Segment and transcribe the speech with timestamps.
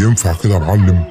[0.00, 1.04] ينفع كده يا معلم؟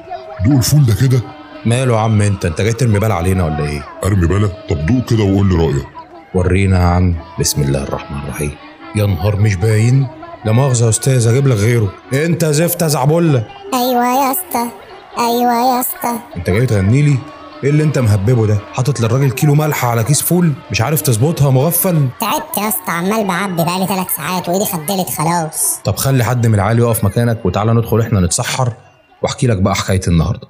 [0.44, 1.20] دوق الفول ده كده؟
[1.66, 5.04] ماله يا عم انت؟ انت جاي ترمي بلا علينا ولا إيه؟ أرمي بلا؟ طب دوق
[5.04, 5.86] كده وقول لي رأيك.
[6.34, 7.14] ورينا يا عم.
[7.40, 8.50] بسم الله الرحمن الرحيم.
[8.96, 10.06] يا نهار مش باين.
[10.44, 11.92] لا مؤاخذة يا أستاذ أجيب لك غيره.
[12.12, 14.70] انت زفت يا زعبله أيوه يا أسطى.
[15.18, 16.18] أيوه يا أسطى.
[16.36, 17.18] انت جاي تغني لي؟
[17.64, 21.50] إيه اللي انت مهببه ده؟ حاطط للراجل كيلو ملح على كيس فول؟ مش عارف تظبطها
[21.50, 25.80] مغفل؟ تعبت يا أسطى عمال بعبي بقالي ثلاث ساعات وإيدي خدلت خلاص.
[25.84, 28.72] طب خلي حد من العيال يقف مكانك وتعالى ندخل إحنا نتسحر.
[29.22, 30.48] وأحكي لك بقى حكاية النهارده.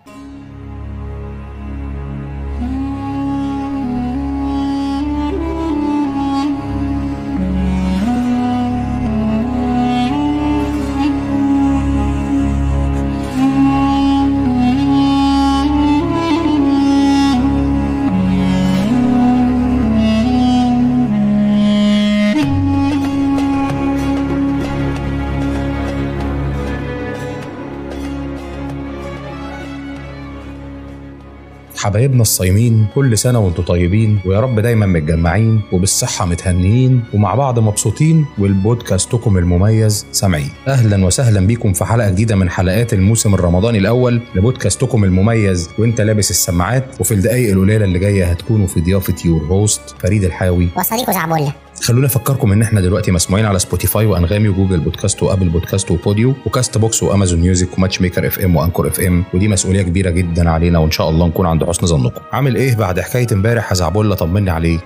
[31.80, 38.26] حبايبنا الصايمين كل سنة وأنتم طيبين ويا رب دايما متجمعين وبالصحة متهنيين ومع بعض مبسوطين
[38.38, 40.50] ولبودكاستكم المميز سامعين.
[40.68, 45.68] أهلا وسهلا بيكم في حلقة جديدة من حلقات الموسم الرمضاني الأول لبودكاستكم المميز.
[45.78, 50.68] وانت لابس السماعات وفي الدقايق القليلة اللي جاية هتكونوا في ضيافة your host فريد الحاوي
[50.76, 55.26] وصديقه زعبله خلونا افكركم إن إحنا دلوقتي مسموعين على Spotify وأنغامي و Google Podcast و
[55.26, 59.24] Apple Podcast و Podeo و Castbox و Amazon Music و Matchmaker FM و Anchor FM.
[59.34, 62.20] ودي مسؤولية كبيرة جدا علينا وإن شاء الله نكون عند حسن ظنكم.
[62.32, 64.80] عامل إيه بعد حكاية إمبارح يا زعبله طمني عليك.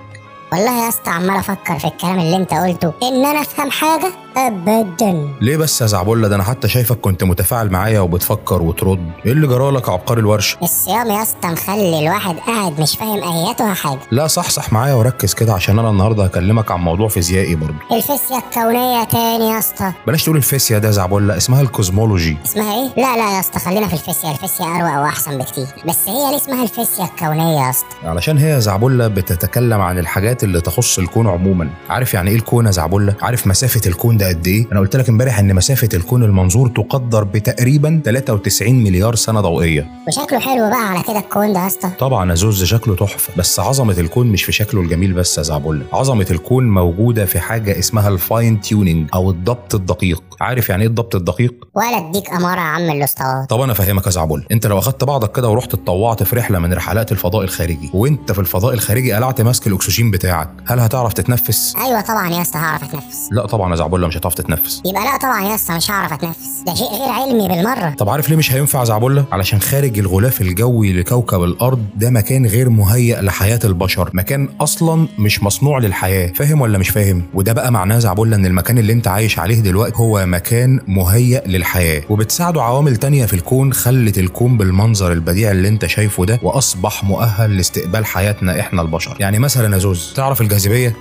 [0.51, 2.93] والله يا اسطى عمال أفكر في الكلام اللي أنت قلته.
[3.03, 5.29] إن أنا أفهم حاجة ابدا.
[5.41, 9.09] ليه بس يا زعبله ده أنا حتى شايفك كنت متفاعل معايا وبتفكر وترد.
[9.25, 13.99] إيه اللي جرالك عبقري الورشة؟ الصيام يا اسطى مخلي الواحد قاعد مش فاهم اياتها حاجة.
[14.11, 17.75] لا صح صح معايا وركز كده عشان أنا النهارده هكلمك عن موضوع فيزيائي برضه.
[17.91, 19.91] الفيزياء الكونية تاني يا اسطى.
[20.07, 22.37] بلاش تقول الفيزياء ده يا زعبله اسمها ال cosmology.
[22.45, 25.67] اسمها إيه؟ لا لا يا اسطى خلينا في الفيزياء الفيزياء أروق وأحسن بكتير.
[25.87, 30.61] بس هي ليه اسمها الفيزياء الكونية يا اسطى؟ علشان هي زعبله بتتكلم عن الحاجات اللي
[30.61, 31.69] تخص الكون عموما.
[31.89, 35.09] عارف يعني إيه الكون يا زعبله عارف مسافة الكون ده قد إيه؟ أنا قلت لك
[35.09, 39.87] امبارح إن مسافة الكون المنظور تقدر بتقريبا 93 مليار سنة ضوئية.
[40.07, 41.89] وشكله حلو بقى على كده الكون ده يا اسطى.
[41.99, 43.33] طبعا يا زوز شكله تحفة.
[43.37, 47.79] بس عظمة الكون مش في شكله الجميل بس يا زعبله عظمة الكون موجودة في حاجة
[47.79, 50.23] اسمها ال fine tuning أو الضبط الدقيق.
[50.41, 54.11] عارف يعني إيه الضبط الدقيق؟ ولا أديك أمارة يا عم الاسطوات طب أنا أفهمك يا
[54.11, 54.45] زعبل.
[54.51, 58.39] أنت لو أخدت بعضك كده ورحت اتطوعت في رحلة من رحلات الفضاء الخارجي وأنت في
[58.39, 63.29] الفضاء الخارجي قلعت ماسك الأكسجين بتاعك هل هتعرف تتنفس؟ أيوه طبعا يا اسطى هعرف أتنفس.
[63.31, 64.81] لا طبعا يا زعبله مش هتعرف تتنفس.
[64.85, 66.63] يبقى لا طبعا يا اسطى مش هعرف أتنفس.
[66.67, 67.89] ده شيء غير علمي بالمرة.
[67.97, 72.45] طب عارف ليه مش هينفع يا زعبله علشان خارج الغلاف الجوي لكوكب الأرض ده مكان
[72.45, 74.09] غير مهيأ لحياة البشر.
[74.13, 76.27] مكان أصلا مش مصنوع للحياة.
[76.35, 79.59] فاهم ولا مش فاهم؟ وده بقى معناه يا زعبله إن المكان اللي أنت عايش عليه
[79.59, 82.01] دلوقتي هو مكان مهيأ للحياة.
[82.09, 87.57] وبتساعده عوامل تانية في الكون خلت الكون بالمنظر البديع اللي أنت شايفه ده وأصبح مؤهل
[87.57, 89.17] لاستقبال حياتنا إحنا البشر.
[89.19, 90.95] يعني مثلا يا زوز تعرف الجاذبية؟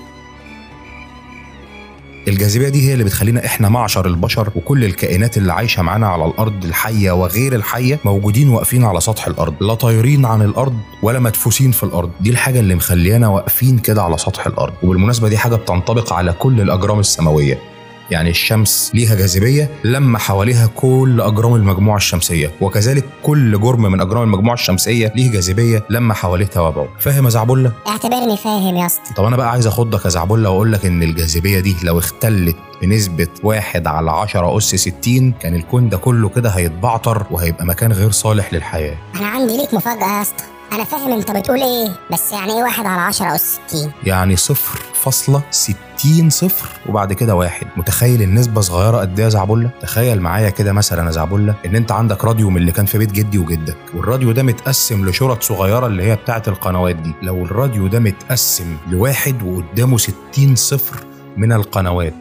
[2.29, 6.65] الجاذبية دي هي اللي بتخلينا إحنا معشر البشر وكل الكائنات اللي عايشة معانا على الأرض
[6.65, 9.55] الحية وغير الحية موجودين واقفين على سطح الأرض.
[9.61, 12.11] لا طايرين عن الأرض ولا مدفوسين في الأرض.
[12.21, 14.73] دي الحاجة اللي مخليانا واقفين كده على سطح الأرض.
[14.83, 17.74] وبالمناسبة دي حاجة بتنطبق على كل الأجرام السماوية.
[18.11, 24.23] يعني الشمس ليها جاذبية لما حواليها كل أجرام المجموعة الشمسية وكذلك كل جرم من أجرام
[24.23, 26.89] المجموعة الشمسية ليه جاذبية لما حواليه توابعه.
[27.01, 29.15] فاهم يا زعبلة؟ اعتبرني فاهم يا اسطى.
[29.17, 33.29] طب أنا بقى عايز أخدك يا زعبلة وأقول لك إن الجاذبية دي لو اختلت بنسبة
[33.43, 38.53] واحد على عشرة أس ستين كان الكون ده كله كده هيتبعتر وهيبقى مكان غير صالح
[38.55, 38.97] للحياة.
[39.17, 40.45] أنا عندي ليك مفاجأة يا اسطى.
[40.75, 44.81] أنا فاهم أنت بتقول إيه؟ بس يعني إيه واحد على عشرة اس ستين؟ يعني صفر
[44.95, 47.67] فاصلة ستين صفر وبعد كده واحد.
[47.77, 51.93] متخيل النسبة صغيرة قد إيه يا زعبلة؟ تخيل معايا كده مثلا يا زعبلة إن أنت
[51.93, 56.03] عندك راديو من اللي كان في بيت جدي وجدك والراديو ده متقسم لشرط صغيرة اللي
[56.03, 57.12] هي بتاعة القنوات دي.
[57.23, 60.97] لو الراديو ده متقسم لواحد وقدامه ستين صفر
[61.37, 62.15] من القنوات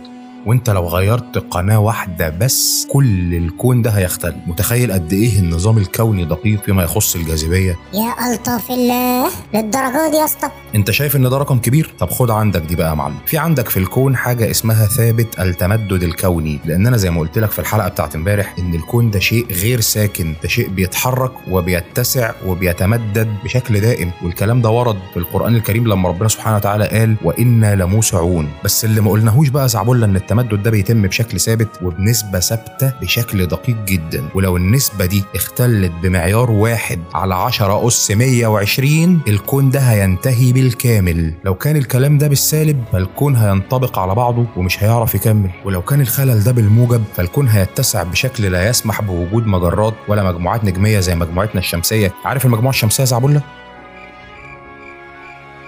[0.45, 6.25] وانت لو غيرت قناة واحدة بس كل الكون ده هيختل متخيل قد إيه النظام الكوني
[6.25, 11.37] دقيق فيما يخص الجاذبية؟ يا الطف الله للدرجة دي يا اسطى؟ انت شايف إن ده
[11.37, 13.15] رقم كبير؟ طب خد عندك دي بقى يا معلم.
[13.25, 17.51] في عندك في الكون حاجة اسمها ثابت التمدد الكوني لأن أنا زي ما قلت لك
[17.51, 23.27] في الحلقة بتاعت امبارح إن الكون ده شيء غير ساكن ده شيء بيتحرك وبيتسع وبيتمدد
[23.43, 24.11] بشكل دائم.
[24.23, 28.49] والكلام ده ورد في القرآن الكريم لما ربنا سبحانه وتعالى قال وإنا لموسعون.
[28.65, 33.45] بس اللي ما قلناهوش بقى زعبله إن التمدد ده بيتم بشكل ثابت وبنسبة ثابتة بشكل
[33.45, 34.23] دقيق جدا.
[34.35, 41.33] ولو النسبة دي اختلت بمعيار واحد على 10 أس 120 الكون ده هينتهي بالكامل.
[41.45, 45.49] لو كان الكلام ده بالسالب فالكون هينطبق على بعضه ومش هيعرف يكمل.
[45.65, 50.99] ولو كان الخلل ده بالموجب فالكون هيتسع بشكل لا يسمح بوجود مجرات ولا مجموعات نجمية
[50.99, 52.13] زي مجموعتنا الشمسية.
[52.25, 53.41] عارف المجموعة الشمسية يا زعبله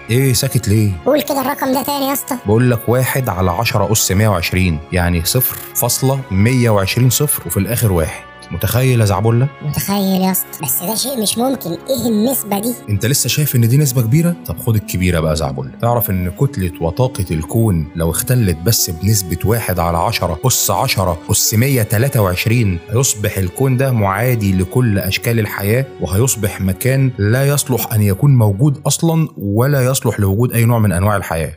[0.10, 2.38] إيه ساكت ليه؟ قول كده الرقم ده تاني يا اسطى.
[2.46, 8.24] بقول لك واحد على 10 أس 120 يعني صفر فاصلة 120 صفر وفي الآخر واحد.
[8.52, 10.48] متخيل يا زعبله متخيل يا اسطى.
[10.64, 11.70] بس ده شيء مش ممكن.
[11.70, 15.72] إيه النسبة دي؟ أنت لسه شايف إن دي نسبة كبيرة؟ طب خد الكبيرة بقى زعبله
[15.82, 21.54] تعرف إن كتلة وطاقة الكون لو اختلت بس بنسبة واحد على 10 اس 10 اس
[21.54, 28.82] 123 هيصبح الكون ده معادي لكل أشكال الحياة وهيصبح مكان لا يصلح أن يكون موجود
[28.88, 31.54] أصلا ولا يصلح لوجود أي نوع من أنواع الحياة.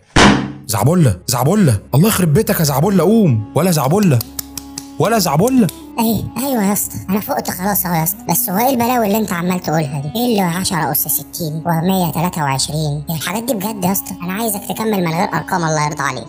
[0.67, 3.45] زعبله زعبله الله يخرب بيتك يا زعبله قوم!
[3.55, 4.19] ولا زعبله
[4.99, 5.67] ولا زعبله
[5.99, 8.19] اي أيوه يا اسطى أنا فقت خلاص اهو يا اسطى.
[8.29, 13.11] بس هو إيه البلاوي اللي انت عمال تقولها دي؟ إيه اللي 10 أس 60 و123
[13.11, 14.15] الحاجات دي بجد يا اسطى.
[14.23, 16.27] أنا عايزك تكمل من غير ارقام الله يرضى عليك.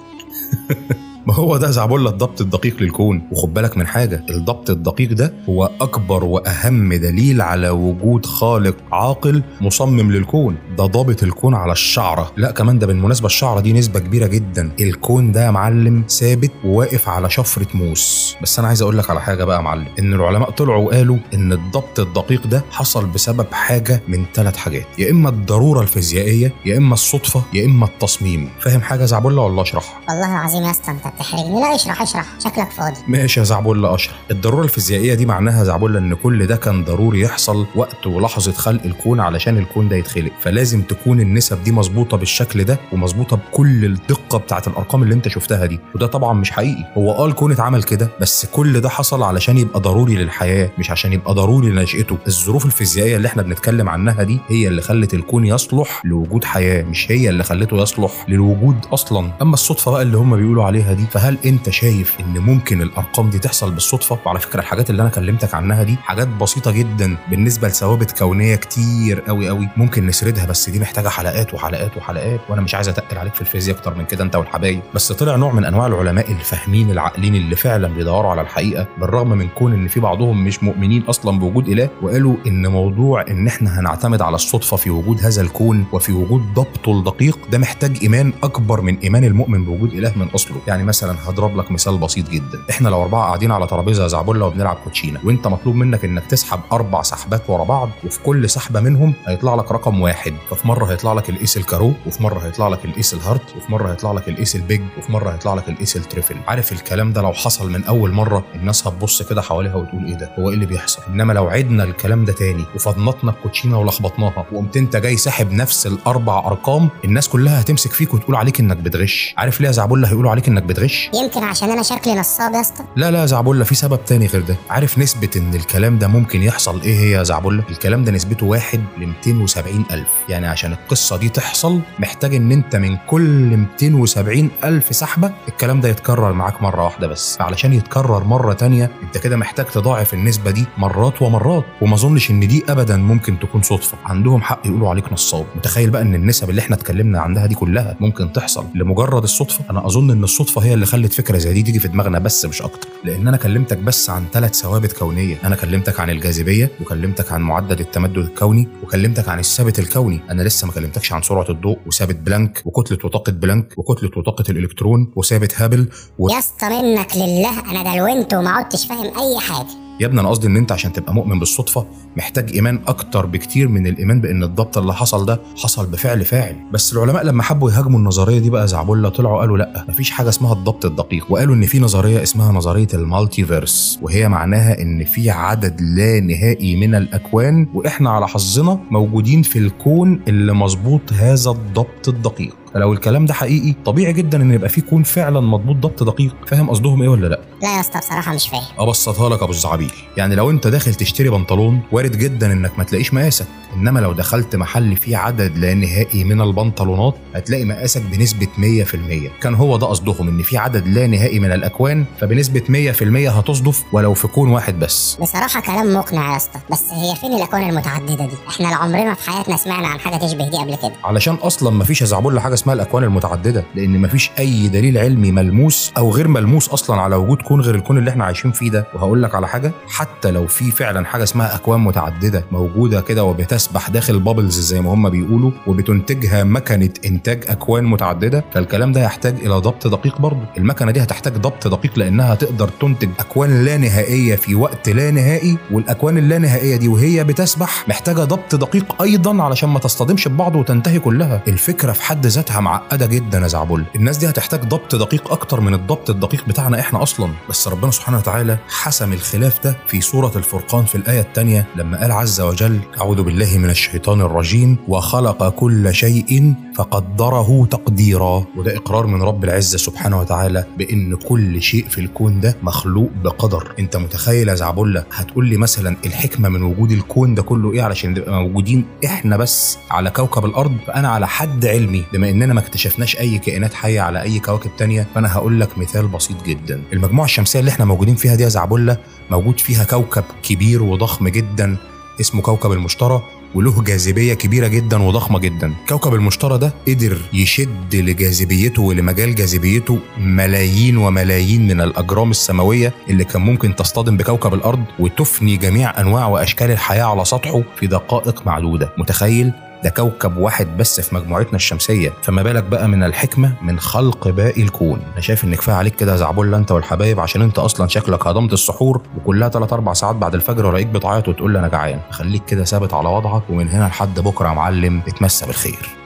[1.30, 3.22] ما هو ده زعبولة الضبط الدقيق للكون.
[3.32, 9.44] وخد بالك من حاجة الضبط الدقيق ده هو أكبر وأهم دليل على وجود خالق عاقل
[9.62, 10.56] مصمم للكون.
[10.78, 12.32] ده ضابط الكون على الشعرة.
[12.38, 14.72] لا كمان ده بالمناسبة الشعرة دي نسبة كبيرة جدا.
[14.80, 18.36] الكون ده يا معلم ثابت وواقف على شفرة موس.
[18.42, 19.86] بس أنا عايز أقول لك على حاجة بقى يا معلم.
[20.00, 24.86] إن العلماء طلعوا وقالوا إن الضبط الدقيق ده حصل بسبب حاجة من ثلاث حاجات.
[24.98, 28.50] يا إما الضرورة الفيزيائية يا إما الصدفة يا إما التصميم.
[28.60, 30.00] فاهم حاجة زعبولة ولا أشرحها.
[30.10, 32.26] والله العظيم يا اسطى أنت بتحرجني لا اشرح اشرح.
[32.40, 32.96] شكلك فاضي.
[33.08, 34.16] ماشي يا زعبولة أشرح.
[34.32, 39.20] الضرورة الفيزيائية دي معناها زعبولة إن كل ده كان ضروري يحصل وقت ولحظة خلق الكون
[39.20, 40.32] علشان الكون ده يتخلق.
[40.42, 45.66] فلازم تكون النسب دي مظبوطة بالشكل ده ومظبوطة بكل الدقة بتاعت الأرقام اللي أنت شفتها
[45.66, 45.80] دي.
[45.96, 46.86] وده طبعا مش حقيقي.
[46.98, 51.14] هو آه الكون اتعمل كده بس كل ده حصل علشان يبقى ضروري للحياة مش عشان
[51.14, 52.18] يبقى ضروري لنشأته.
[52.28, 57.12] الظروف الفيزيائية اللي إحنا بنتكلم عنها دي هي اللي خلت الكون يصلح لوجود حياة مش
[57.12, 59.32] هي اللي خلته يصلح للوجود أصلا.
[59.42, 63.40] أما الصدفة بقى اللي هم بيقولوا عليها دي فهل أنت شايف إن ممكن الأرقام دي
[63.40, 68.18] تحصل بالصدفة؟ وعلى فكرة الحاجات اللي أنا كلمتك عنها دي حاجات بسيطة جدا بالنسبة لثوابت
[68.20, 72.90] كونية كتير قوي قوي ممكن نسردها بس دي محتاجة حلقات وحلقات وحلقات وأنا مش عايز
[72.90, 74.82] أتقل عليك في الفيزياء أكتر من كده أنت والحبايب.
[74.96, 79.48] بس طلع نوع من أنواع العلماء الفاهمين العاقلين اللي فعلا بيدوروا على الحقيقة بالرغم من
[79.50, 84.22] كون إن في بعضهم مش مؤمنين أصلا بوجود إله وقالوا إن موضوع إن إحنا هنعتمد
[84.22, 88.98] على الصدفة في وجود هذا الكون وفي وجود ضبطه الدقيق ده محتاج إيمان أكبر من
[88.98, 90.58] إيمان المؤمن بوجود إله من أصله.
[90.68, 92.60] يعني مثلا هضرب لك مثال بسيط جدا.
[92.70, 97.02] إحنا لو أربعة قاعدين على ترابيزة زعبلة وبنلعب كوتشينة وأنت مطلوب منك إنك تسحب أربع
[97.02, 100.34] سحبات ورا بعض وفي كل سحبة منهم هيطلع لك رقم واحد.
[100.50, 103.21] ففي مرة هيطلع لك ال ace ال carreau وفي مرة هيطلع لك ال ace ال
[103.21, 105.98] heart وفي مرة هيطلع لك ال ace ال pique وفي مرة هيطلع لك ال ace
[105.98, 106.36] ال trèfle.
[106.48, 110.32] عارف الكلام ده لو حصل من أول مرة الناس هتبص كده حواليها وتقول إيه ده؟
[110.40, 114.96] هو إيه اللي بيحصل؟ إنما لو عدنا الكلام ده تاني وفنطنا الكوتشينة ولخبطناها وقمت أنت
[114.96, 119.34] جاي ساحب نفس الأربع أرقام الناس كلها هتمسك فيك وتقول عليك إنك بتغش.
[119.38, 120.79] عارف ليه يا زعبولة هيقولوا عليك إنك بتغش؟
[121.14, 122.84] يمكن عشان أنا شكلي نصاب يا اسطى.
[122.96, 124.56] لا لا يا زعبولة في سبب تاني غير ده.
[124.70, 128.80] عارف نسبة إن الكلام ده ممكن يحصل إيه هي يا زعبولة؟ الكلام ده نسبته واحد
[128.98, 130.08] ل 270 ألف.
[130.30, 135.90] يعني عشان القصة دي تحصل محتاج إن أنت من كل 270 ألف سحبة الكلام ده
[135.90, 137.38] يتكرر معاك مرة واحدة بس.
[137.38, 141.64] فعلشان يتكرر مرة تانية أنت كده محتاج تضاعف النسبة دي مرات ومرات.
[141.82, 143.98] وما أظنش إن دي ابدا ممكن تكون صدفة.
[144.06, 145.46] عندهم حق يقولوا عليك نصاب.
[145.56, 149.86] متخيل بقى إن النسب اللي إحنا اتكلمنا عنها دي كلها ممكن تحصل لمجرد الصدفة؟ أنا
[149.88, 152.88] أظن إن الصدفة هي اللي خلت فكرة زي دي تيجي في دماغنا بس مش أكتر.
[153.04, 155.38] لأن أنا كلمتك بس عن ثلاث ثوابت كونية.
[155.44, 160.22] أنا كلمتك عن الجاذبية وكلمتك عن معدل التمدد الكوني وكلمتك عن الثابت الكوني.
[160.30, 165.14] أنا لسه ما كلمتكش عن سرعة الضوء وثابت بلانك وكتلة وطاقة بلانك وكتلة وطاقة الإلكترون
[165.16, 165.90] وثابت هابل
[166.20, 166.30] و...
[166.30, 167.72] يا اسطى منك لله.
[167.72, 169.89] أنا دلونت وما عدتش فاهم أي حاجة.
[170.00, 171.86] يا ابني أنا قصدي ان انت عشان تبقى مؤمن بالصدفة
[172.18, 176.56] محتاج ايمان أكتر بكتير من الايمان بان الضبط اللي حصل ده حصل بفعل فاعل.
[176.74, 180.54] بس العلماء لما حبوا يهاجموا النظرية دي بقى زعبله طلعوا قالوا لأ مفيش حاجة اسمها
[180.54, 185.82] الضبط الدقيق وقالوا إن في نظرية اسمها نظرية ال multiverse وهي معناها إن في عدد
[185.82, 192.56] لا نهائي من الأكوان وإحنا على حظنا موجودين في الكون اللي مظبوط هذا الضبط الدقيق.
[192.74, 196.36] فلو الكلام ده حقيقي طبيعي جدا إن يبقى في كون فعلا مضبوط ضبط دقيق.
[196.48, 198.64] فاهم قصدهم إيه ولا لأ؟ لا يا اسطى بصراحه مش فاهم.
[198.80, 203.14] أبسطها لك أبو الزعابيل يعني لو أنت داخل تشتري بنطلون وارد جدا إنك ما تلاقيش
[203.14, 203.46] مقاسك.
[203.76, 209.56] إنما لو دخلت محل فيه عدد لا نهائي من البنطلونات هتلاقي مقاسك بنسبة 100% كان
[209.56, 212.92] هو ده قصدهم إن في عدد لا نهائي من الأكوان فبنسبة
[213.30, 215.18] 100% هتصدف ولو في كون واحد بس.
[215.22, 219.58] بصراحة كلام مقنع يا اسطى بس هي فين الأكوان المتعددة دي؟ إحنا لعمرنا في حياتنا
[219.58, 220.92] سمعنا عن حاجة تشبه دي قبل كده.
[221.04, 225.32] علشان أصلا ما فيش يا زعبله حاجة اسمها الأكوان المتعددة لأن مفيش أي دليل علمي
[225.32, 228.88] ملموس أو غير ملموس أصلا على وجود كون غير الكون اللي إحنا عايشين فيه ده.
[228.94, 233.90] وهقول لك على حاجة حتى لو في فعلا حاجة اسمها أكوان متعددة موجودة كده وبتسبح
[233.90, 239.54] داخل بابلز زي ما هم بيقولوا وبتنتجها مكنة إنتاج أكوان متعددة فالكلام ده يحتاج إلى
[239.54, 240.42] ضبط دقيق برضه.
[240.58, 245.58] المكنة دي هتحتاج ضبط دقيق لأنها تقدر تنتج أكوان لا نهائية في وقت لا نهائي
[245.72, 251.00] والأكوان اللا نهائية دي وهي بتسبح محتاجة ضبط دقيق أيضا علشان ما تصطدمش ببعض وتنتهي
[251.00, 251.42] كلها.
[251.48, 255.74] الفكرة في حد ذاتها معقدة جدا يا زعبل الناس دي هتحتاج ضبط دقيق أكتر من
[255.74, 257.32] الضبط الدقيق بتاعنا إحنا أصلا.
[257.50, 262.12] بس ربنا سبحانه وتعالى حسم الخلاف ده في سورة الفرقان في الآية الثانية لما قال
[262.12, 268.46] عز وجل أعوذ بالله من الشيطان الرجيم وخلق كل شيء فقدره تقديرا.
[268.58, 273.74] وده إقرار من رب العزة سبحانه وتعالى بإن كل شيء في الكون ده مخلوق بقدر.
[273.80, 278.12] أنت متخيل يا زعبله هتقول لي مثلا الحكمة من وجود الكون ده كله إيه علشان
[278.12, 282.04] نبقى موجودين إحنا بس على كوكب الأرض؟ فأنا على حد علمي.
[282.14, 286.08] بما إننا ما اكتشفناش أي كائنات حية على أي كواكب تانية فأنا هقول لك مثال
[286.08, 286.82] بسيط جدا.
[286.94, 288.98] المجموعة الشمسية اللي إحنا موجودين فيها دي يا زعبله
[289.32, 291.78] موجود فيها كوكب كبير وضخم جدا
[292.22, 293.22] اسمه كوكب المشتري
[293.56, 295.74] وله جاذبية كبيرة جدا وضخمة جدا.
[295.90, 303.42] كوكب المشتري ده قدر يشد لجاذبيته ولمجال جاذبيته ملايين وملايين من الأجرام السماوية اللي كان
[303.42, 308.94] ممكن تصطدم بكوكب الأرض وتفني جميع أنواع وأشكال الحياة على سطحه في دقائق معدودة.
[308.98, 309.52] متخيل؟
[309.84, 312.14] ده كوكب واحد بس في مجموعتنا الشمسية.
[312.24, 315.02] فما بالك بقى من الحكمة من خلق باقي الكون.
[315.14, 318.54] أنا شايف إن كفاية عليك كده يا زعبله أنت والحبايب عشان أنت أصلا شكلك هضمت
[318.54, 322.00] السحور وكلها 3 4 ساعات بعد الفجر ولاقيك بتعيط وتقول لي أنا جعان.
[322.12, 325.02] خليك كده ثابت على وضعك ومن هنا لحد بكرة يا معلم.
[325.08, 325.99] اتمسى بالخير.